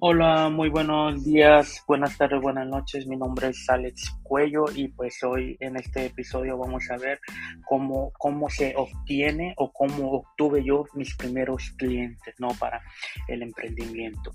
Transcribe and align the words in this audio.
Hola, 0.00 0.48
muy 0.48 0.68
buenos 0.68 1.24
días, 1.24 1.82
buenas 1.88 2.16
tardes, 2.16 2.40
buenas 2.40 2.68
noches. 2.68 3.04
Mi 3.08 3.16
nombre 3.16 3.48
es 3.48 3.68
Alex 3.68 4.16
Cuello 4.22 4.66
y 4.72 4.86
pues 4.86 5.24
hoy 5.24 5.56
en 5.58 5.74
este 5.76 6.06
episodio 6.06 6.56
vamos 6.56 6.88
a 6.88 6.96
ver 6.98 7.18
cómo, 7.66 8.12
cómo 8.16 8.48
se 8.48 8.74
obtiene 8.76 9.54
o 9.56 9.72
cómo 9.72 10.12
obtuve 10.12 10.62
yo 10.62 10.84
mis 10.94 11.16
primeros 11.16 11.70
clientes, 11.76 12.32
¿no? 12.38 12.50
Para 12.60 12.80
el 13.26 13.42
emprendimiento. 13.42 14.30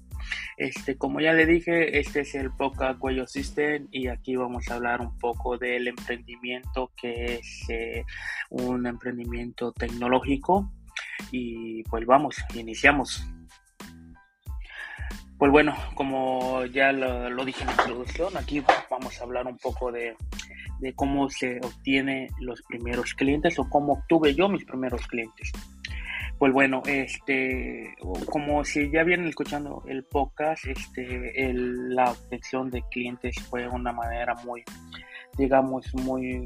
Este, 0.58 0.98
como 0.98 1.22
ya 1.22 1.32
le 1.32 1.46
dije, 1.46 1.98
este 1.98 2.20
es 2.20 2.36
el 2.36 2.52
Poca 2.52 2.98
Cuello 3.00 3.26
System 3.26 3.88
y 3.90 4.10
aquí 4.10 4.36
vamos 4.36 4.68
a 4.68 4.76
hablar 4.76 5.00
un 5.00 5.18
poco 5.18 5.58
del 5.58 5.88
emprendimiento 5.88 6.92
que 6.98 7.36
es 7.36 7.70
eh, 7.70 8.04
un 8.50 8.86
emprendimiento 8.86 9.72
tecnológico 9.72 10.70
y 11.32 11.84
pues 11.84 12.06
vamos, 12.06 12.36
iniciamos. 12.54 13.26
Pues 15.44 15.52
bueno, 15.52 15.76
como 15.96 16.64
ya 16.68 16.94
lo, 16.94 17.44
dije 17.44 17.64
en 17.64 17.68
la 17.68 17.74
introducción, 17.74 18.38
aquí 18.38 18.64
vamos 18.90 19.20
a 19.20 19.26
hablar 19.26 19.46
un 19.46 19.58
poco 19.58 19.92
de, 19.92 20.16
cómo 20.96 21.30
se 21.30 21.60
obtiene 21.62 22.30
los 22.40 22.62
primeros 22.62 23.14
clientes 23.14 23.60
o 23.60 23.70
cómo 23.70 23.92
obtuve 23.92 24.34
yo 24.34 24.48
mis 24.48 24.64
primeros 24.64 25.06
clientes. 25.06 25.52
Pues 26.40 26.54
bueno, 26.54 26.82
este, 26.86 27.94
como 28.28 28.64
si 28.64 28.90
ya 28.90 29.04
vienen 29.04 29.28
escuchando 29.28 29.84
el 29.86 30.06
podcast, 30.06 30.66
este, 30.66 31.34
la 31.54 32.12
obtención 32.12 32.72
de 32.72 32.82
clientes 32.84 33.36
fue 33.50 33.68
una 33.68 33.92
manera 33.92 34.36
muy, 34.46 34.64
digamos, 35.38 35.94
muy, 35.94 36.40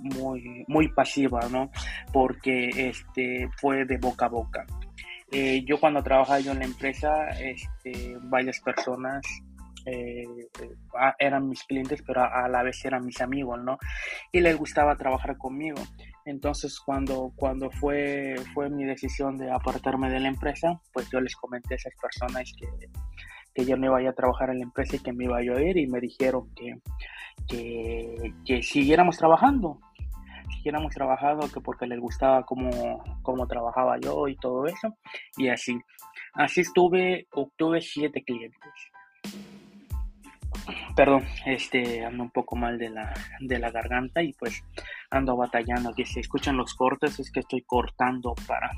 muy, 0.00 0.64
muy 0.66 0.88
pasiva, 0.88 1.48
¿no? 1.48 1.70
Porque 2.12 2.70
este, 2.74 3.48
fue 3.60 3.84
de 3.84 3.98
boca 3.98 4.26
a 4.26 4.30
boca. 4.30 4.66
Eh, 5.32 5.64
yo 5.64 5.80
cuando 5.80 6.02
trabajaba 6.02 6.40
yo 6.40 6.52
en 6.52 6.60
la 6.60 6.64
empresa, 6.66 7.28
este, 7.30 8.16
varias 8.22 8.60
personas 8.60 9.22
eh, 9.86 10.24
ah, 10.98 11.14
eran 11.18 11.48
mis 11.48 11.62
clientes, 11.64 12.02
pero 12.04 12.22
a, 12.22 12.48
la 12.48 12.62
vez 12.62 12.84
eran 12.84 13.04
mis 13.04 13.20
amigos, 13.20 13.60
¿no? 13.62 13.78
Y 14.32 14.40
les 14.40 14.56
gustaba 14.56 14.96
trabajar 14.96 15.36
conmigo. 15.36 15.80
Entonces, 16.24 16.80
cuando, 16.80 17.32
cuando 17.36 17.70
fue, 17.70 18.34
fue 18.52 18.68
mi 18.68 18.84
decisión 18.84 19.36
de 19.36 19.50
apartarme 19.50 20.10
de 20.10 20.20
la 20.20 20.28
empresa, 20.28 20.80
pues 20.92 21.08
yo 21.10 21.20
les 21.20 21.36
comenté 21.36 21.74
a 21.74 21.76
esas 21.76 21.94
personas 22.00 22.52
que, 22.58 22.68
que 23.54 23.64
yo 23.64 23.76
no 23.76 23.86
iba 23.86 24.10
a 24.10 24.12
trabajar 24.12 24.50
en 24.50 24.58
la 24.58 24.64
empresa 24.64 24.96
y 24.96 24.98
que 25.00 25.12
me 25.12 25.24
iba 25.24 25.38
a 25.38 25.42
ir 25.42 25.76
y 25.76 25.86
me 25.86 26.00
dijeron 26.00 26.52
que, 26.54 26.74
que, 27.46 28.34
que 28.44 28.62
siguiéramos 28.62 29.16
trabajando 29.16 29.80
hemos 30.64 30.94
trabajado, 30.94 31.50
que 31.52 31.60
porque 31.60 31.86
les 31.86 32.00
gustaba 32.00 32.44
cómo, 32.44 33.02
cómo 33.22 33.46
trabajaba 33.46 33.98
yo 33.98 34.28
y 34.28 34.36
todo 34.36 34.66
eso. 34.66 34.96
Y 35.36 35.48
así. 35.48 35.78
Así 36.34 36.62
estuve, 36.62 37.26
obtuve 37.32 37.80
siete 37.80 38.22
clientes. 38.22 38.60
Perdón, 40.94 41.24
este 41.44 42.04
ando 42.04 42.24
un 42.24 42.30
poco 42.30 42.56
mal 42.56 42.78
de 42.78 42.88
la, 42.88 43.12
de 43.40 43.58
la 43.58 43.70
garganta 43.70 44.22
y 44.22 44.32
pues 44.32 44.64
ando 45.10 45.36
batallando. 45.36 45.92
Que 45.94 46.06
se 46.06 46.20
escuchan 46.20 46.56
los 46.56 46.74
cortes, 46.74 47.20
es 47.20 47.30
que 47.30 47.40
estoy 47.40 47.62
cortando 47.62 48.34
para 48.46 48.70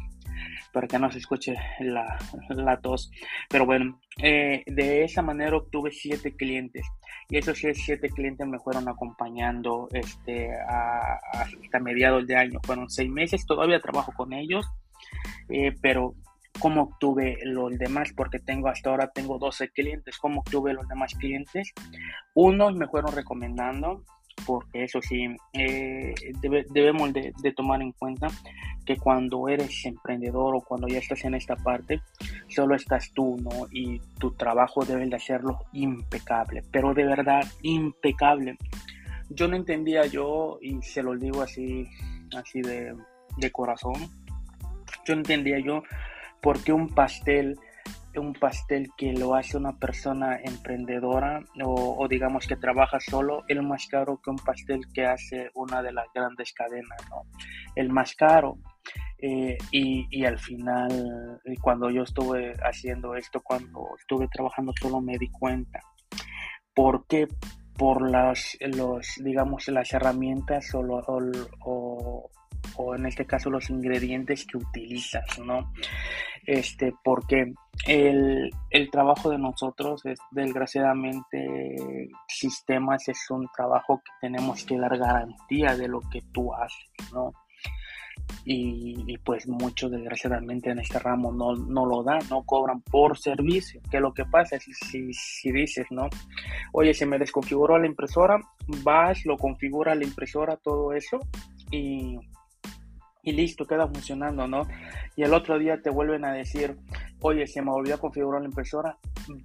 para 0.73 0.87
que 0.87 0.99
no 0.99 1.11
se 1.11 1.19
escuche 1.19 1.55
la, 1.81 2.19
la 2.51 2.81
tos. 2.81 3.11
Pero 3.49 3.67
bueno, 3.67 4.01
eh, 4.23 4.63
de 4.67 5.05
esa 5.05 5.23
manera 5.23 5.57
obtuve 5.57 5.91
siete 5.91 6.35
clientes 6.35 6.87
y 7.29 7.37
esos 7.39 7.59
siete 7.59 8.09
clientes 8.09 8.47
me 8.47 8.59
fueron 8.59 8.89
acompañando 8.89 9.89
este, 9.93 10.51
hasta 11.33 11.81
mediados 11.81 12.27
de 12.27 12.37
año. 12.37 12.59
Fueron 12.65 12.89
seis 12.89 13.11
meses, 13.11 13.47
todavía 13.47 13.81
trabajo 13.81 14.13
con 14.17 14.33
ellos, 14.33 14.67
eh, 15.51 15.75
pero 15.83 16.15
¿cómo 16.59 16.83
obtuve 16.83 17.39
los 17.45 17.77
demás? 17.79 18.13
Porque 18.17 18.39
tengo 18.39 18.69
hasta 18.69 18.91
ahora 18.91 19.11
tengo 19.11 19.39
12 19.39 19.71
clientes. 19.71 20.19
¿Cómo 20.19 20.41
obtuve 20.41 20.73
los 20.73 20.89
demás 20.89 21.15
clientes? 21.15 21.73
Unos 22.35 22.75
me 22.75 22.89
fueron 22.89 23.15
recomendando, 23.15 24.05
porque 24.47 24.85
eso 24.85 25.01
sí, 25.03 25.27
eh, 25.53 26.15
debemos 26.73 27.13
de, 27.13 27.53
tomar 27.57 27.83
en 27.83 27.93
cuenta 27.93 28.29
que 28.89 28.97
cuando 28.97 29.51
eres 29.51 29.85
emprendedor 29.85 30.57
o 30.57 30.63
cuando 30.63 30.89
ya 30.89 30.97
estás 30.97 31.23
en 31.27 31.35
esta 31.35 31.57
parte, 31.57 32.01
solo 32.49 32.75
estás 32.75 33.13
tú, 33.13 33.37
¿no? 33.37 33.67
Y 33.71 34.01
tu 34.19 34.31
trabajo 34.33 34.83
debe 34.83 35.05
de 35.07 35.15
hacerlo 35.15 35.59
impecable, 35.75 36.63
pero 36.73 36.95
de 36.95 37.05
verdad 37.05 37.43
impecable. 37.61 38.57
Yo 39.29 39.47
no 39.47 39.57
entendía 39.57 40.07
yo, 40.07 40.59
y 40.63 40.81
se 40.81 41.03
lo 41.03 41.15
digo 41.17 41.43
así, 41.43 41.87
así 42.35 42.63
de, 42.63 42.95
de 43.37 43.51
corazón, 43.53 43.93
yo 45.05 45.15
no 45.15 45.21
entendía 45.21 45.59
yo 45.59 45.83
por 46.41 46.59
qué 46.65 46.73
un 46.73 46.89
pastel 46.89 47.59
un 48.19 48.33
pastel 48.33 48.89
que 48.97 49.13
lo 49.13 49.35
hace 49.35 49.57
una 49.57 49.77
persona 49.79 50.39
emprendedora 50.43 51.41
o, 51.65 52.07
digamos 52.09 52.47
que 52.47 52.57
trabaja 52.57 52.99
solo, 53.01 53.45
el 53.49 53.63
más 53.63 53.87
caro 53.87 54.21
que 54.23 54.31
un 54.31 54.37
pastel 54.37 54.81
que 54.93 55.07
hace 55.07 55.51
una 55.55 55.83
de 55.83 55.93
las 55.93 56.07
grandes 56.15 56.53
cadenas, 56.53 56.99
¿no? 57.11 57.23
El 57.75 57.91
más 57.91 58.15
caro. 58.15 58.59
Eh, 59.21 59.59
y, 59.73 60.07
y, 60.11 60.25
al 60.25 60.39
final, 60.39 61.41
cuando 61.61 61.91
yo 61.91 62.03
estuve 62.03 62.55
haciendo 62.63 63.17
esto, 63.17 63.41
cuando 63.43 63.89
estuve 63.99 64.29
trabajando 64.29 64.73
solo, 64.81 65.01
me 65.01 65.19
di 65.19 65.29
cuenta. 65.31 65.81
¿Por 66.75 67.07
qué? 67.07 67.27
Por 67.77 68.09
las, 68.11 68.57
los, 68.61 69.07
digamos, 69.23 69.67
las 69.69 69.93
herramientas 69.93 70.73
o, 70.75 70.81
o, 70.81 71.21
o 71.65 72.31
en 72.95 73.07
este 73.07 73.27
caso 73.27 73.51
los 73.51 73.71
ingredientes 73.71 74.47
que 74.47 74.57
utilizas, 74.57 75.39
¿no? 75.39 75.73
Este, 76.47 76.95
porque 77.05 77.53
el, 77.87 78.51
el, 78.71 78.91
trabajo 78.91 79.31
de 79.31 79.39
nosotros 79.39 80.05
es 80.07 80.19
desgraciadamente 80.31 82.09
sistemas 82.27 83.09
es 83.09 83.19
un 83.31 83.47
trabajo 83.55 84.01
que 84.05 84.13
tenemos 84.27 84.65
que 84.65 84.79
dar 84.79 84.97
garantía 84.97 85.77
de 85.77 85.89
lo 85.89 86.01
que 86.01 86.23
tú 86.33 86.55
haces, 86.55 87.13
¿no? 87.13 87.33
Y, 88.45 89.19
pues 89.19 89.47
muchos 89.47 89.91
desgraciadamente 89.91 90.71
en 90.71 90.79
este 90.79 90.99
ramo 90.99 91.33
no, 91.33 91.55
no, 91.55 91.85
lo 91.85 92.03
dan, 92.03 92.21
no 92.31 92.43
cobran 92.45 92.81
por 92.81 93.19
servicio, 93.19 93.81
que 93.91 94.01
lo 94.01 94.13
que 94.15 94.25
pasa 94.25 94.57
es 94.57 94.65
si, 94.65 95.13
si 95.13 95.53
dices, 95.53 95.87
¿no? 95.91 96.09
Oye, 96.73 96.95
se 96.95 97.07
me 97.07 97.19
desconfiguró 97.19 97.79
la 97.79 97.87
impresora, 97.87 98.41
vas, 98.83 99.25
lo 99.27 99.37
configura 99.37 99.95
la 99.95 100.05
impresora, 100.05 100.57
todo 100.57 100.93
eso, 100.93 101.21
y 101.71 102.19
y 103.29 103.33
listo, 103.33 103.67
queda 103.67 103.87
funcionando, 103.87 104.47
¿no? 104.47 104.63
Y 105.15 105.23
el 105.23 105.35
otro 105.35 105.59
día 105.59 105.81
te 105.83 105.91
vuelven 105.91 106.25
a 106.25 106.33
decir, 106.33 106.79
oye, 107.21 107.47
se 107.47 107.61
me 107.61 107.71
volvió 107.71 107.95
a 107.95 107.99
configurar 107.99 108.41
la 108.41 108.49
impresora, 108.49 108.97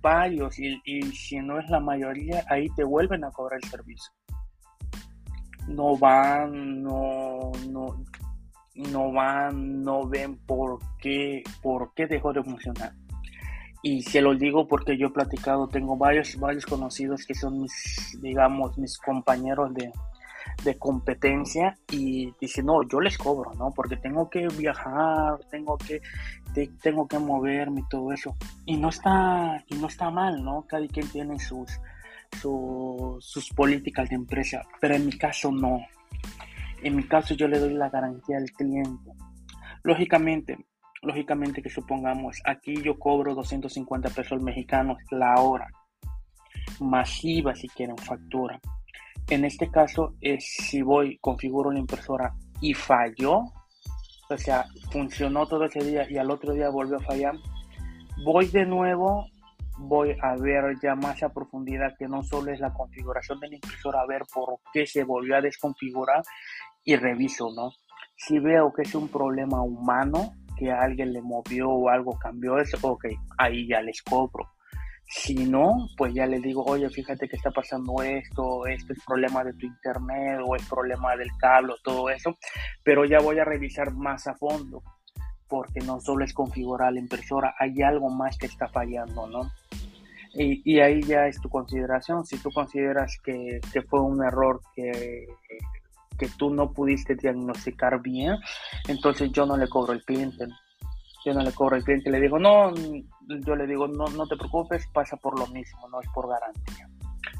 varios, 0.02 0.58
y, 0.58 0.80
si 1.12 1.40
no 1.40 1.60
es 1.60 1.70
la 1.70 1.82
mayoría, 1.82 2.46
ahí 2.50 2.70
te 2.76 2.84
vuelven 2.86 3.26
a 3.26 3.32
cobrar 3.32 3.60
el 3.62 3.70
servicio. 3.70 4.14
No 5.68 5.98
van, 5.98 6.82
no, 6.82 7.52
no, 7.70 8.04
no 8.76 9.12
van, 9.12 9.84
no 9.84 10.08
ven 10.08 10.38
por 10.46 10.80
qué, 11.00 11.44
por 11.62 11.94
qué 11.94 12.08
dejó 12.08 12.32
de 12.32 12.44
funcionar. 12.44 12.94
Y 13.82 14.02
se 14.04 14.22
lo 14.22 14.34
digo 14.34 14.66
porque 14.66 14.98
yo 14.98 15.08
he 15.08 15.12
platicado, 15.12 15.68
tengo 15.68 15.98
varios, 15.98 16.38
varios 16.38 16.66
conocidos 16.66 17.26
que 17.26 17.36
son 17.36 17.60
mis, 17.60 18.18
digamos, 18.22 18.78
mis 18.78 18.98
compañeros 18.98 19.74
de, 19.74 19.92
de 20.63 20.78
competencia 20.78 21.78
y 21.91 22.34
dice, 22.40 22.63
no, 22.63 22.88
yo 22.88 23.00
les 23.00 23.18
cobro, 23.18 23.53
¿no? 23.53 23.72
Porque 23.72 23.97
tengo 23.97 24.29
que 24.29 24.47
viajar, 24.47 25.40
tengo 25.50 25.78
que, 25.78 26.01
tengo 26.81 27.07
que 27.07 27.19
moverme 27.19 27.81
y 27.81 27.88
todo 27.90 28.12
eso. 28.12 28.35
Y 28.66 28.78
no 28.78 28.90
está, 28.90 29.63
y 29.68 29.75
no 29.75 29.88
está 29.88 30.09
mal, 30.09 30.44
¿no? 30.44 30.66
Cada 30.68 30.85
quien 30.88 31.07
tiene 31.09 31.40
sus, 31.40 31.79
sus 33.19 33.50
políticas 33.56 34.09
de 34.09 34.16
empresa, 34.16 34.62
pero 34.79 34.96
en 34.96 35.06
mi 35.06 35.13
caso 35.13 35.52
no. 35.52 35.79
En 36.81 36.96
mi 36.96 37.03
caso 37.03 37.34
yo 37.34 37.47
le 37.47 37.59
doy 37.59 37.73
la 37.73 37.90
garantía 37.90 38.38
al 38.38 38.52
cliente. 38.52 39.11
Lógicamente, 39.84 40.58
lógicamente 41.02 41.61
que 41.61 41.70
supongamos, 41.70 42.41
aquí 42.46 42.82
yo 42.82 42.97
cobro 42.97 43.35
250 43.35 44.09
pesos 44.09 44.41
mexicanos 44.41 44.97
la 45.11 45.35
hora, 45.41 45.67
masiva 46.79 47.55
si 47.55 47.67
quieren 47.70 47.97
factura 47.97 48.59
en 49.34 49.46
este 49.46 49.70
caso, 49.70 50.14
es 50.22 50.46
si 50.46 50.82
voy, 50.82 51.18
configuro 51.20 51.72
la 51.72 51.80
impresora 51.80 52.34
y 52.62 52.74
falló, 52.74 53.44
o 54.30 54.38
sea, 54.38 54.66
funcionó 54.91 55.46
todo 55.46 55.66
ese 55.66 55.84
día 55.84 56.09
y 56.09 56.18
al 56.18 56.32
otro 56.32 56.53
día 56.53 56.70
volvió 56.70 56.97
a 56.97 57.02
fallar, 57.02 57.35
voy 58.24 58.47
de 58.47 58.66
nuevo, 58.66 59.28
voy 59.78 60.16
a 60.22 60.35
ver 60.35 60.76
ya 60.82 60.96
más 60.96 61.24
a 61.24 61.34
profundidad 61.34 61.96
que 61.97 62.08
no 62.08 62.24
solo 62.24 62.52
es 62.52 62.59
la 62.59 62.74
configuración 62.74 63.40
de 63.40 63.50
la 63.50 63.56
impresora, 63.56 64.02
a 64.02 64.08
ver 64.08 64.24
por 64.34 64.59
qué 64.72 64.85
se 64.85 65.03
volvió 65.03 65.36
a 65.36 65.41
desconfigurar 65.41 66.24
y 66.84 66.96
reviso, 66.96 67.52
¿no? 67.56 67.72
Si 68.16 68.40
veo 68.40 68.72
que 68.74 68.84
es 68.84 68.96
un 68.96 69.09
problema 69.09 69.62
humano, 69.62 70.34
que 70.58 70.72
alguien 70.72 71.14
le 71.14 71.22
movió 71.22 71.70
o 71.70 71.90
algo 71.90 72.18
cambió, 72.20 72.58
eso, 72.59 72.78
ok, 72.82 73.06
ahí 73.38 73.68
ya 73.68 73.82
les 73.82 74.02
cobro. 74.02 74.47
Si 75.05 75.35
no, 75.35 75.90
pues 75.97 76.14
ya 76.14 76.26
le 76.26 76.40
digo, 76.40 76.64
oye, 76.66 76.90
fíjate 76.90 77.28
que 77.28 77.35
está 77.35 77.52
pasando 77.52 78.02
esto, 78.02 78.66
esto 78.66 78.94
es 78.94 79.00
problema 79.05 79.44
de 79.44 79.53
tu 79.53 79.67
internet 79.67 80.40
o 80.44 80.55
es 80.55 80.67
problema 80.67 81.16
del 81.16 81.29
cable, 81.40 81.73
todo 81.84 82.09
eso, 82.09 82.38
pero 82.84 83.05
ya 83.05 83.20
voy 83.20 83.38
a 83.40 83.46
revisar 83.46 83.94
más 83.94 84.28
a 84.28 84.34
fondo, 84.35 84.82
porque 85.47 85.82
no 85.82 86.00
solo 86.00 86.26
es 86.26 86.34
configurar 86.34 86.94
la 86.94 87.00
impresora, 87.00 87.53
hay 87.59 87.82
algo 87.84 88.09
más 88.09 88.38
que 88.38 88.47
está 88.47 88.67
fallando, 88.70 89.28
¿no? 89.28 89.52
Y, 90.35 90.79
ahí 90.79 91.02
ya 91.03 91.28
es 91.28 91.40
tu 91.40 91.47
consideración. 91.47 92.26
Si 92.26 92.38
tú 92.40 92.50
consideras 92.52 93.20
que, 93.23 93.59
fue 93.88 94.02
un 94.02 94.23
error 94.23 94.61
que, 94.76 95.28
que 96.17 96.28
tú 96.38 96.50
no 96.50 96.72
pudiste 96.72 97.16
diagnosticar 97.16 98.02
bien, 98.02 98.38
entonces 98.88 99.32
yo 99.32 99.46
no 99.46 99.58
le 99.58 99.67
cobro 99.67 99.94
al 99.94 100.03
cliente. 100.03 100.47
Yo 101.23 101.34
no 101.34 101.41
le 101.41 101.52
cobro 101.52 101.76
al 101.76 101.84
cliente, 101.84 102.09
le 102.09 102.20
digo, 102.20 102.40
no, 102.40 102.73
yo 103.46 103.55
le 103.55 103.67
digo, 103.67 103.87
no, 103.87 104.05
no 104.08 104.28
te 104.28 104.35
preocupes, 104.35 104.87
pasa 104.87 105.17
por 105.17 105.37
lo 105.37 105.47
mismo, 105.47 105.87
no 105.90 106.02
es 106.02 106.08
por 106.14 106.29
garantía. 106.29 106.90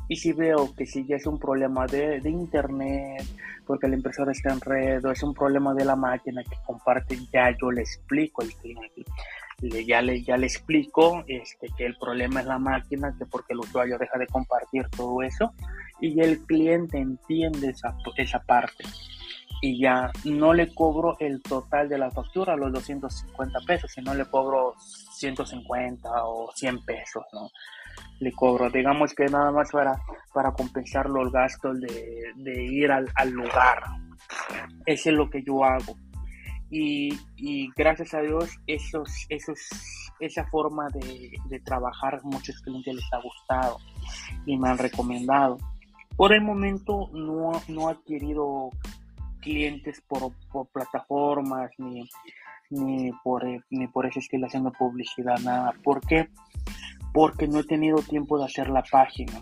Y 0.08 0.18
si 0.18 0.34
veo 0.34 0.74
que 0.76 0.86
si 0.86 1.06
ya 1.06 1.16
es 1.16 1.26
un 1.26 1.40
problema 1.40 1.88
de, 1.88 2.20
de, 2.20 2.30
internet, 2.30 3.24
porque 3.66 3.88
la 3.88 3.96
impresora 3.96 4.32
está 4.32 4.52
en 4.52 4.62
red, 4.62 5.06
o 5.06 5.12
es 5.12 5.24
un 5.24 5.34
problema 5.34 5.74
de 5.74 5.86
la 5.86 5.96
máquina 5.96 6.44
que 6.44 6.58
comparte, 6.66 7.18
ya 7.32 7.56
yo 7.60 7.72
le 7.72 7.82
explico 7.82 8.42
al 8.42 8.54
cliente. 8.54 9.06
Ya, 9.88 10.02
le, 10.02 10.22
ya 10.22 10.36
le 10.36 10.48
explico 10.48 11.24
este, 11.28 11.70
que 11.78 11.86
el 11.86 11.96
problema 11.96 12.42
es 12.42 12.48
la 12.48 12.60
máquina, 12.60 13.16
que 13.18 13.26
porque 13.26 13.54
el 13.54 13.60
usuario 13.60 13.98
deja 13.98 14.20
de 14.20 14.28
compartir 14.28 14.90
todo 14.90 15.22
eso, 15.22 15.54
y 16.02 16.20
el 16.20 16.40
cliente 16.46 16.98
entiende 16.98 17.70
esa, 17.70 17.96
esa 18.18 18.40
parte. 18.40 18.84
Y 19.66 19.80
ya 19.80 20.12
no 20.26 20.54
le 20.54 20.76
cobro 20.76 21.16
el 21.20 21.42
total 21.42 21.88
de 21.88 21.98
la 21.98 22.12
factura, 22.12 22.58
los 22.58 22.74
250 22.74 23.60
pesos, 23.66 23.90
sino 23.94 24.14
le 24.14 24.26
cobro 24.26 24.74
150 24.78 26.10
o 26.26 26.52
100 26.54 26.84
pesos, 26.84 27.24
¿no? 27.32 27.50
le 28.20 28.32
cobro. 28.32 28.70
Digamos 28.70 29.14
que 29.14 29.26
nada 29.26 29.52
más 29.52 29.72
para, 29.72 30.00
para 30.34 30.52
compensar 30.52 31.10
los 31.10 31.32
gastos 31.32 31.80
de, 31.80 32.64
ir 32.64 32.92
al, 32.92 33.08
lugar. 33.30 33.84
Eso 34.86 35.10
es 35.10 35.16
lo 35.16 35.30
que 35.30 35.44
yo 35.44 35.64
hago. 35.64 35.96
Y, 36.70 37.70
gracias 37.76 38.14
a 38.16 38.22
Dios, 38.22 38.50
esos, 38.66 39.10
esos, 39.30 39.60
esa 40.20 40.46
forma 40.48 40.88
de, 40.90 41.32
de 41.48 41.60
trabajar 41.60 42.20
muchos 42.24 42.60
clientes 42.62 42.96
les 42.96 43.14
ha 43.14 43.22
gustado 43.22 43.78
y 44.46 44.58
me 44.58 44.70
han 44.70 44.78
recomendado. 44.78 45.58
Por 46.16 46.34
el 46.34 46.42
momento 46.42 47.10
no, 47.14 47.52
no 47.68 47.90
he 47.90 47.94
adquirido 47.94 48.70
clientes 49.44 50.02
por, 50.08 50.34
plataformas 50.72 51.72
ni, 51.78 52.10
ni, 52.70 53.12
por, 53.24 53.44
ni 53.70 53.88
por 53.88 54.06
ese 54.06 54.20
estilo 54.20 54.48
haciendo 54.48 54.72
publicidad, 54.72 55.38
nada. 55.40 55.74
¿Por 55.84 56.02
qué? 56.02 56.30
porque 57.14 57.48
no 57.48 57.60
he 57.60 57.64
tenido 57.64 58.00
tiempo 58.00 58.38
de 58.38 58.46
hacer 58.46 58.70
la 58.70 58.84
página. 58.84 59.34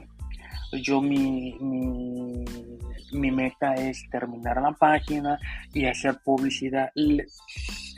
Yo 0.83 1.01
mi, 1.01 1.57
mi, 1.59 3.31
meta 3.31 3.73
es 3.75 4.03
terminar 4.09 4.61
la 4.61 4.73
página 4.73 5.39
y 5.73 5.85
hacer 5.85 6.19
publicidad 6.23 6.91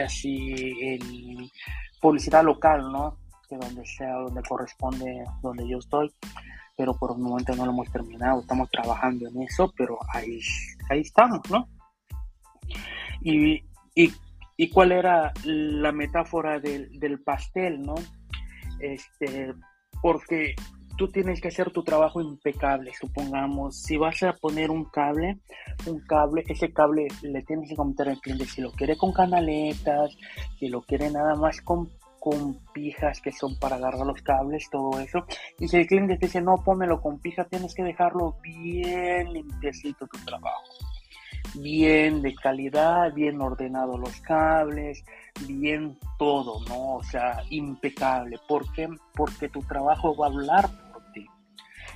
así 0.03 0.53
en 0.81 1.49
publicidad 1.99 2.43
local, 2.43 2.91
¿no? 2.91 3.17
Que 3.49 3.57
donde 3.57 3.85
sea, 3.85 4.13
donde 4.13 4.41
corresponde, 4.43 5.25
donde 5.41 5.67
yo 5.67 5.79
estoy. 5.79 6.11
Pero 6.75 6.95
por 6.95 7.11
el 7.11 7.19
momento 7.19 7.55
no 7.55 7.65
lo 7.65 7.71
hemos 7.71 7.91
terminado, 7.91 8.41
estamos 8.41 8.69
trabajando 8.71 9.27
en 9.27 9.43
eso, 9.43 9.71
pero 9.77 9.99
ahí, 10.11 10.39
ahí 10.89 11.01
estamos, 11.01 11.41
¿no? 11.51 11.67
Y, 13.23 13.63
y, 13.95 14.11
y 14.57 14.69
cuál 14.69 14.91
era 14.91 15.31
la 15.45 15.91
metáfora 15.91 16.59
del, 16.59 16.99
del 16.99 17.21
pastel, 17.21 17.81
¿no? 17.81 17.95
este, 18.83 19.53
porque 20.01 20.55
tú 20.97 21.07
tienes 21.07 21.41
que 21.41 21.47
hacer 21.47 21.71
tu 21.71 21.83
trabajo 21.83 22.21
impecable, 22.21 22.91
supongamos, 22.99 23.81
si 23.81 23.97
vas 23.97 24.21
a 24.23 24.33
poner 24.33 24.69
un 24.69 24.85
cable, 24.85 25.39
un 25.87 25.99
cable, 26.01 26.43
ese 26.47 26.71
cable 26.71 27.07
le 27.23 27.41
tienes 27.43 27.69
que 27.69 27.75
comentar 27.75 28.09
al 28.09 28.19
cliente 28.19 28.45
si 28.45 28.61
lo 28.61 28.71
quiere 28.71 28.95
con 28.95 29.11
canaletas, 29.11 30.15
si 30.59 30.67
lo 30.67 30.81
quiere 30.81 31.09
nada 31.09 31.35
más 31.35 31.61
con, 31.61 31.89
con 32.19 32.59
pijas 32.73 33.21
que 33.21 33.31
son 33.31 33.57
para 33.57 33.77
agarrar 33.77 34.05
los 34.05 34.21
cables, 34.21 34.69
todo 34.69 34.99
eso. 34.99 35.25
Y 35.57 35.67
si 35.67 35.77
el 35.77 35.87
cliente 35.87 36.17
te 36.17 36.27
dice, 36.27 36.41
no, 36.41 36.61
pónmelo 36.63 37.01
con 37.01 37.19
pija, 37.19 37.45
tienes 37.45 37.73
que 37.73 37.83
dejarlo 37.83 38.37
bien 38.43 39.33
limpiecito 39.33 40.05
tu 40.07 40.19
trabajo 40.25 40.82
bien 41.55 42.21
de 42.21 42.35
calidad, 42.35 43.13
bien 43.13 43.41
ordenado 43.41 43.97
los 43.97 44.19
cables, 44.21 45.03
bien 45.47 45.97
todo, 46.17 46.63
¿no? 46.67 46.95
O 46.95 47.03
sea, 47.03 47.43
impecable. 47.49 48.39
¿Por 48.47 48.71
qué? 48.73 48.87
Porque 49.13 49.49
tu 49.49 49.61
trabajo 49.61 50.15
va 50.15 50.27
a 50.27 50.29
hablar. 50.29 50.69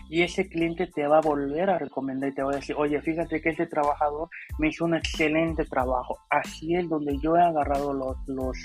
Y 0.09 0.23
ese 0.23 0.47
cliente 0.47 0.87
te 0.87 1.07
va 1.07 1.17
a 1.17 1.21
volver 1.21 1.69
a 1.69 1.77
recomendar 1.77 2.29
y 2.29 2.33
te 2.33 2.43
va 2.43 2.51
a 2.51 2.55
decir, 2.55 2.75
oye, 2.77 3.01
fíjate 3.01 3.41
que 3.41 3.49
ese 3.49 3.67
trabajador 3.67 4.29
me 4.57 4.69
hizo 4.69 4.85
un 4.85 4.95
excelente 4.95 5.65
trabajo. 5.65 6.19
Así 6.29 6.75
es 6.75 6.87
donde 6.89 7.17
yo 7.19 7.35
he 7.35 7.41
agarrado 7.41 7.93
los, 7.93 8.17
los 8.27 8.57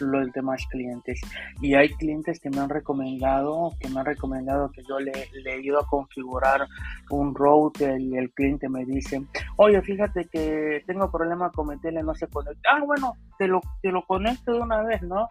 los 0.00 0.32
demás 0.32 0.64
clientes. 0.70 1.20
Y 1.60 1.74
hay 1.74 1.88
clientes 1.90 2.40
que 2.40 2.50
me 2.50 2.58
han 2.58 2.68
recomendado, 2.68 3.72
que 3.80 3.88
me 3.88 4.00
han 4.00 4.06
recomendado 4.06 4.70
que 4.70 4.82
yo 4.88 4.98
le, 4.98 5.12
he 5.44 5.60
ido 5.60 5.78
a 5.78 5.86
configurar 5.86 6.66
un 7.10 7.34
router 7.34 8.00
y 8.00 8.16
el 8.16 8.30
cliente 8.32 8.68
me 8.68 8.84
dice, 8.84 9.22
oye, 9.56 9.80
fíjate 9.82 10.26
que 10.26 10.82
tengo 10.86 11.10
problema 11.10 11.50
con 11.50 11.68
mi 11.68 11.78
tele, 11.78 12.02
no 12.02 12.14
se 12.14 12.26
conecta. 12.28 12.70
Ah, 12.72 12.82
bueno, 12.84 13.12
te 13.38 13.46
lo, 13.46 13.60
te 13.82 13.90
lo 13.90 14.04
conecto 14.06 14.52
de 14.52 14.60
una 14.60 14.82
vez, 14.82 15.02
¿no? 15.02 15.28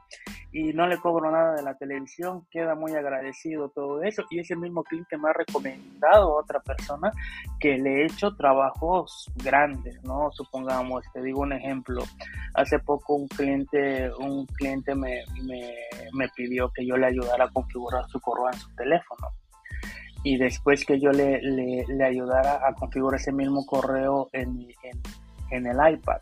Y 0.54 0.72
no 0.72 0.86
le 0.86 1.00
cobro 1.00 1.32
nada 1.32 1.56
de 1.56 1.64
la 1.64 1.76
televisión, 1.76 2.46
queda 2.52 2.76
muy 2.76 2.94
agradecido 2.94 3.70
todo 3.70 4.04
eso. 4.04 4.24
Y 4.30 4.40
ese 4.40 4.56
mismo 4.56 4.84
cliente 4.84 5.18
me 5.18 5.30
ha 5.30 5.34
recomendado 5.34 6.38
a 6.38 6.42
otra 6.42 6.60
persona 6.60 7.12
que 7.60 7.80
le 7.80 8.02
he 8.02 8.06
hecho 8.06 8.36
trabajos 8.36 9.32
grandes, 9.44 10.02
¿no? 10.04 10.32
Supongamos, 10.32 11.04
te 11.12 11.24
digo 11.24 11.42
un 11.42 11.54
ejemplo, 11.54 12.04
hace 12.54 12.78
poco 12.80 13.16
un 13.16 13.28
cliente, 13.28 14.12
un 14.20 14.46
cliente 14.46 14.94
me, 14.94 15.24
me, 16.14 16.30
pidió 16.36 16.70
que 16.72 16.86
yo 16.86 16.98
le 16.98 17.08
ayudara 17.08 17.46
a 17.46 17.50
configurar 17.50 18.08
su 18.08 18.20
correo 18.20 18.50
en 18.54 18.60
su 18.60 18.76
teléfono. 18.76 19.30
Y 20.24 20.38
después 20.38 20.86
que 20.86 21.00
yo 21.00 21.10
le, 21.12 21.42
le, 21.42 22.06
ayudara 22.06 22.62
a 22.66 22.74
configurar 22.76 23.20
ese 23.20 23.34
mismo 23.34 23.66
correo 23.66 24.30
en, 24.32 24.68
en, 25.52 25.66
el 25.66 25.94
iPad. 25.94 26.22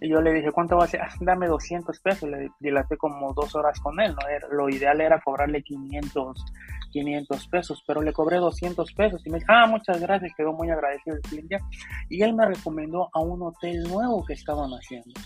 Y 0.00 0.08
yo 0.08 0.20
le 0.20 0.32
dije, 0.32 0.52
¿cuánto 0.52 0.76
va 0.76 0.84
a 0.84 0.88
ser? 0.88 1.00
Dame 1.20 1.46
200 1.46 1.98
pesos. 2.00 2.28
Le 2.28 2.50
dilaté 2.60 2.96
como 2.96 3.32
dos 3.34 3.54
horas 3.54 3.78
con 3.80 4.00
él. 4.00 4.14
¿no? 4.14 4.56
Lo 4.56 4.68
ideal 4.68 5.00
era 5.00 5.20
cobrarle 5.20 5.62
500, 5.62 6.44
500 6.92 7.48
pesos, 7.48 7.84
pero 7.86 8.02
le 8.02 8.12
cobré 8.12 8.36
200 8.36 8.92
pesos. 8.92 9.26
Y 9.26 9.30
me 9.30 9.38
dijo, 9.38 9.52
ah, 9.52 9.66
muchas 9.66 10.00
gracias, 10.00 10.32
quedó 10.36 10.52
muy 10.52 10.70
agradecido 10.70 11.16
el 11.16 11.22
cliente. 11.22 11.58
Y 12.08 12.22
él 12.22 12.34
me 12.34 12.46
recomendó 12.46 13.08
a 13.12 13.20
un 13.20 13.42
hotel 13.42 13.82
nuevo 13.84 14.24
que 14.24 14.34
estaban 14.34 14.70
haciendo 14.70 15.20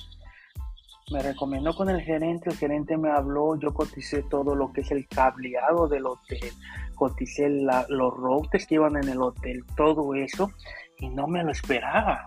me 1.12 1.22
recomendó 1.22 1.74
con 1.74 1.90
el 1.90 2.00
gerente, 2.00 2.50
el 2.50 2.56
gerente 2.56 2.96
me 2.96 3.10
habló, 3.10 3.58
yo 3.58 3.72
coticé 3.74 4.22
todo 4.24 4.54
lo 4.54 4.72
que 4.72 4.80
es 4.80 4.90
el 4.90 5.06
cableado 5.06 5.86
del 5.86 6.06
hotel, 6.06 6.50
coticé 6.94 7.48
los 7.50 8.14
routers 8.14 8.66
que 8.66 8.76
iban 8.76 8.96
en 8.96 9.08
el 9.08 9.20
hotel, 9.20 9.64
todo 9.76 10.14
eso, 10.14 10.50
y 10.98 11.08
no 11.10 11.26
me 11.26 11.44
lo 11.44 11.50
esperaba, 11.50 12.26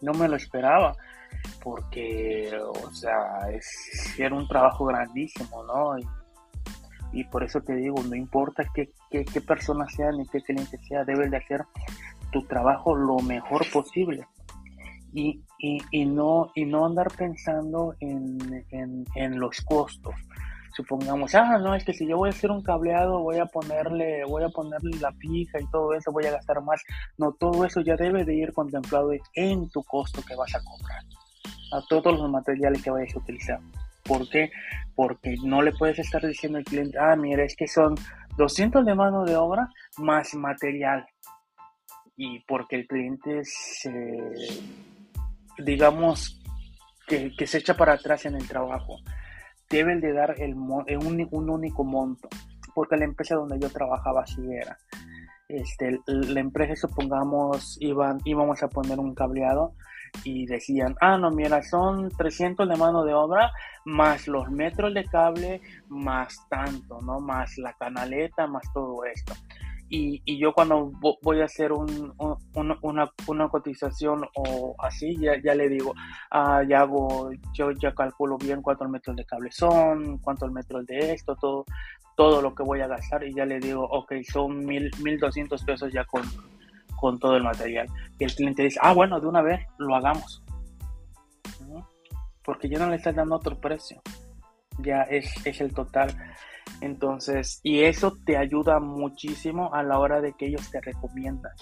no 0.00 0.12
me 0.14 0.28
lo 0.28 0.36
esperaba, 0.36 0.96
porque, 1.62 2.50
o 2.58 2.92
sea, 2.92 3.50
es, 3.50 4.18
era 4.18 4.34
un 4.34 4.46
trabajo 4.48 4.86
grandísimo, 4.86 5.64
¿no? 5.64 5.98
Y, 7.12 7.24
por 7.24 7.44
eso 7.44 7.60
te 7.60 7.74
digo, 7.74 8.02
no 8.08 8.16
importa 8.16 8.64
qué, 8.74 8.90
qué, 9.10 9.40
persona 9.42 9.86
sea 9.88 10.10
ni 10.12 10.26
qué 10.28 10.40
cliente 10.40 10.78
sea, 10.88 11.04
debes 11.04 11.30
de 11.30 11.36
hacer 11.36 11.62
tu 12.30 12.42
trabajo 12.46 12.94
lo 12.94 13.18
mejor 13.18 13.70
posible 13.70 14.26
y, 15.12 15.42
y, 15.58 16.06
no, 16.06 16.50
y 16.54 16.64
no 16.64 16.86
andar 16.86 17.08
pensando 17.16 17.94
en, 18.00 18.64
en, 19.14 19.38
los 19.38 19.60
costos. 19.60 20.14
Supongamos, 20.74 21.34
ah, 21.34 21.58
no, 21.58 21.74
es 21.74 21.84
que 21.84 21.92
si 21.92 22.08
yo 22.08 22.16
voy 22.16 22.30
a 22.30 22.32
hacer 22.32 22.50
un 22.50 22.62
cableado, 22.62 23.20
voy 23.20 23.38
a 23.38 23.46
ponerle, 23.46 24.24
voy 24.24 24.42
a 24.42 24.48
ponerle 24.48 24.98
la 24.98 25.12
pija 25.12 25.60
y 25.60 25.66
todo 25.70 25.92
eso, 25.92 26.10
voy 26.12 26.24
a 26.24 26.32
gastar 26.32 26.62
más. 26.62 26.82
No, 27.18 27.32
todo 27.32 27.66
eso 27.66 27.82
ya 27.82 27.94
debe 27.94 28.24
de 28.24 28.34
ir 28.34 28.52
contemplado 28.54 29.10
en 29.34 29.68
tu 29.68 29.82
costo 29.82 30.22
que 30.26 30.34
vas 30.34 30.54
a 30.54 30.64
comprar. 30.64 31.02
A 31.72 31.80
todos 31.88 32.18
los 32.18 32.30
materiales 32.30 32.82
que 32.82 32.90
vayas 32.90 33.14
a 33.14 33.18
utilizar. 33.18 33.60
¿Por 34.04 34.28
qué? 34.28 34.50
Porque 34.94 35.36
no 35.42 35.62
le 35.62 35.72
puedes 35.72 35.98
estar 35.98 36.24
diciendo 36.26 36.58
al 36.58 36.64
cliente, 36.64 36.98
ah, 36.98 37.16
mira, 37.16 37.44
es 37.44 37.56
que 37.56 37.66
son 37.66 37.94
200 38.36 38.84
de 38.84 38.94
mano 38.94 39.24
de 39.24 39.36
obra 39.36 39.68
más 39.98 40.34
material. 40.34 41.06
Y 42.16 42.40
porque 42.40 42.76
el 42.76 42.86
cliente 42.86 43.40
se 43.44 44.12
digamos, 45.58 46.40
que, 47.06 47.46
se 47.46 47.58
echa 47.58 47.76
para 47.76 47.94
atrás 47.94 48.26
en 48.26 48.34
el 48.34 48.46
trabajo, 48.48 48.98
deben 49.68 50.00
de 50.00 50.12
dar 50.12 50.34
el, 50.40 50.54
un, 50.54 51.50
único 51.50 51.84
monto, 51.84 52.28
porque 52.74 52.96
la 52.96 53.04
empresa 53.04 53.34
donde 53.34 53.58
yo 53.58 53.68
trabajaba 53.70 54.22
así 54.22 54.40
era. 54.50 54.78
Este, 55.52 56.00
la 56.06 56.40
empresa, 56.40 56.74
supongamos, 56.76 57.76
iban, 57.80 58.18
íbamos 58.24 58.62
a 58.62 58.68
poner 58.68 58.98
un 58.98 59.14
cableado 59.14 59.74
y 60.24 60.46
decían, 60.46 60.96
ah, 61.00 61.18
no, 61.18 61.30
mira, 61.30 61.62
son 61.62 62.08
300 62.08 62.66
de 62.68 62.76
mano 62.76 63.04
de 63.04 63.12
obra, 63.12 63.52
más 63.84 64.26
los 64.28 64.50
metros 64.50 64.94
de 64.94 65.04
cable, 65.04 65.60
más 65.88 66.36
tanto, 66.48 67.00
¿no? 67.02 67.20
Más 67.20 67.58
la 67.58 67.74
canaleta, 67.74 68.46
más 68.46 68.62
todo 68.72 69.04
esto 69.04 69.34
y, 69.94 70.38
yo 70.38 70.54
cuando 70.54 70.90
voy 71.20 71.42
a 71.42 71.44
hacer 71.44 71.70
un, 71.70 72.14
una, 72.54 73.10
una, 73.26 73.48
cotización 73.50 74.24
o 74.34 74.74
así, 74.78 75.18
ya, 75.18 75.34
ya 75.44 75.54
le 75.54 75.68
digo, 75.68 75.92
ah, 76.30 76.62
ya 76.66 76.80
hago, 76.80 77.30
yo 77.52 77.72
ya 77.72 77.94
calculo 77.94 78.38
bien 78.38 78.62
cuántos 78.62 78.88
metros 78.88 79.16
de 79.16 79.26
cable 79.26 79.52
son, 79.52 80.16
cuántos 80.18 80.50
metros 80.50 80.86
de 80.86 81.12
esto, 81.12 81.36
todo, 81.36 81.66
todo 82.16 82.40
lo 82.40 82.54
que 82.54 82.62
voy 82.62 82.80
a 82.80 82.86
gastar 82.86 83.22
y 83.24 83.34
ya 83.34 83.44
le 83.44 83.60
digo, 83.60 83.84
ok, 83.84 84.14
son 84.26 84.64
mil, 84.64 84.90
mil 85.02 85.18
doscientos 85.18 85.62
pesos 85.62 85.92
ya 85.92 86.06
con, 86.06 86.22
con 86.96 87.18
todo 87.18 87.36
el 87.36 87.42
material. 87.42 87.86
Y 88.18 88.24
el 88.24 88.34
cliente 88.34 88.62
dice, 88.62 88.80
ah, 88.80 88.94
bueno, 88.94 89.20
de 89.20 89.26
una 89.26 89.42
vez 89.42 89.60
lo 89.76 89.94
hagamos. 89.94 90.42
Porque 92.42 92.66
ya 92.66 92.78
no 92.78 92.88
le 92.88 92.96
estás 92.96 93.14
dando 93.14 93.36
otro 93.36 93.60
precio. 93.60 94.00
Ya 94.78 95.02
es, 95.02 95.46
es 95.46 95.60
el 95.60 95.74
total. 95.74 96.16
Entonces, 96.80 97.60
y 97.62 97.80
eso 97.80 98.16
te 98.24 98.36
ayuda 98.36 98.80
muchísimo 98.80 99.72
a 99.74 99.82
la 99.82 99.98
hora 99.98 100.20
de 100.20 100.32
que 100.32 100.46
ellos 100.46 100.70
te 100.70 100.80
recomiendan. 100.80 101.52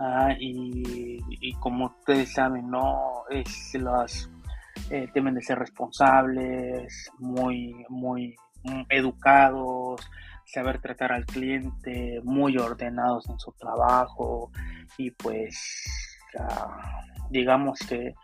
Ah, 0.00 0.34
y, 0.38 1.20
como 1.60 1.86
ustedes 1.86 2.32
saben, 2.32 2.70
¿no? 2.70 3.24
Es 3.30 3.74
las, 3.74 4.30
eh, 4.90 5.08
de 5.12 5.42
ser 5.42 5.58
responsables, 5.58 7.10
muy, 7.18 7.84
muy 7.88 8.36
educados, 8.88 10.00
saber 10.46 10.80
tratar 10.80 11.12
al 11.12 11.26
cliente, 11.26 12.20
muy 12.24 12.56
ordenados 12.56 13.28
en 13.28 13.38
su 13.38 13.52
trabajo 13.52 14.50
y 14.96 15.10
pues 15.10 15.56
digamos 17.30 17.78
que, 17.80 18.14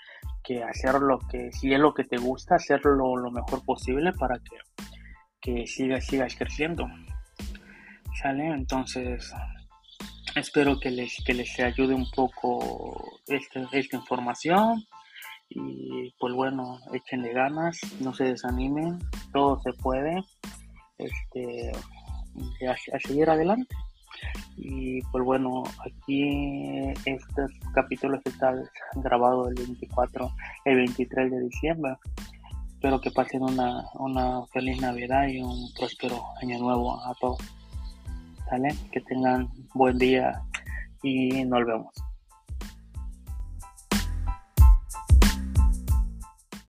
que 0.42 0.62
hacer 0.62 0.94
lo 1.00 1.18
que, 1.18 1.50
si 1.52 1.73
es 1.73 1.80
lo 1.80 1.92
que 1.94 2.04
te 2.04 2.16
gusta, 2.16 2.56
hacerlo 2.56 3.16
lo 3.16 3.30
mejor 3.30 3.64
posible 3.64 4.12
para 4.12 4.38
que 4.38 4.56
que 5.45 5.67
sigas, 5.67 6.07
sigas 6.07 6.35
creciendo. 6.35 6.89
¿Sale? 8.21 8.47
Entonces, 8.47 9.33
espero 10.35 10.81
que 10.81 10.91
les, 10.91 11.23
que 11.25 11.35
les 11.35 11.61
ayude 11.61 11.95
un 11.95 12.11
poco 12.11 13.21
esta, 13.27 13.69
esta 13.73 13.97
información. 13.97 14.83
Y 15.51 16.11
pues 16.19 16.35
bueno, 16.35 16.79
échenle 16.93 17.33
ganas, 17.33 17.79
no 18.01 18.15
se 18.15 18.25
desanimen, 18.25 18.99
todo 19.33 19.61
se 19.61 19.73
puede. 19.75 20.25
Este, 20.97 21.71
a, 22.67 22.99
seguir 23.01 23.29
adelante. 23.29 23.75
Y 24.57 25.03
pues 25.13 25.23
bueno, 25.23 25.65
aquí 25.85 26.89
estos 27.05 27.51
capítulos 27.75 28.21
están 28.25 28.65
grabados 28.95 29.49
el 29.51 29.67
24, 29.67 30.33
el 30.65 30.77
23 30.77 31.31
de 31.31 31.41
diciembre 31.41 31.97
espero 32.85 33.00
que 33.00 33.11
pasen 33.11 33.43
una, 33.43 33.87
una 33.95 34.45
feliz 34.53 34.79
Navidad 34.79 35.26
y 35.26 35.41
un 35.41 35.73
próspero 35.73 36.23
año 36.43 36.59
nuevo 36.59 37.03
a 37.03 37.14
todos. 37.19 37.38
¿Sale? 38.50 38.75
Que 38.93 39.00
tengan 39.00 39.49
buen 39.73 39.97
día 39.97 40.43
y 41.03 41.47
nos 41.47 41.64
vemos. 41.64 41.95